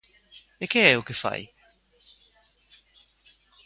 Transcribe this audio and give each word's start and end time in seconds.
E 0.63 0.65
que 0.71 0.79
é 0.89 0.91
o 0.95 1.05
que 1.07 1.19
fai? 1.23 1.41